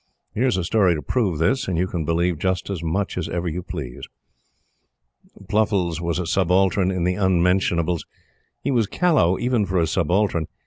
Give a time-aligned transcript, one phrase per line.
[0.33, 3.29] Here is a story to prove this; and you can believe just as much as
[3.29, 4.01] ever you please.
[5.47, 8.07] Pluffles was a subaltern in the "Unmentionables."
[8.63, 10.47] He was callow, even for a subaltern.